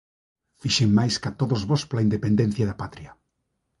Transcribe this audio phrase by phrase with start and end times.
[0.61, 3.11] Fixen máis ca todos vós pola independencia da Patria...